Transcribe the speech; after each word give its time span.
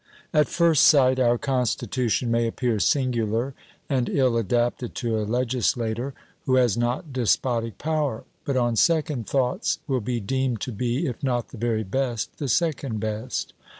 At 0.33 0.47
first 0.47 0.85
sight, 0.85 1.19
our 1.19 1.37
constitution 1.37 2.31
may 2.31 2.47
appear 2.47 2.79
singular 2.79 3.53
and 3.87 4.09
ill 4.09 4.35
adapted 4.35 4.95
to 4.95 5.19
a 5.19 5.29
legislator 5.29 6.15
who 6.47 6.55
has 6.55 6.75
not 6.75 7.13
despotic 7.13 7.77
power; 7.77 8.23
but 8.43 8.57
on 8.57 8.75
second 8.75 9.27
thoughts 9.27 9.77
will 9.85 10.01
be 10.01 10.19
deemed 10.19 10.59
to 10.61 10.71
be, 10.71 11.05
if 11.05 11.21
not 11.21 11.49
the 11.49 11.57
very 11.59 11.83
best, 11.83 12.37
the 12.39 12.47
second 12.49 12.99
best. 12.99 13.53